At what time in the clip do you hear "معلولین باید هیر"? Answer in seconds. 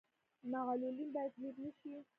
0.51-1.55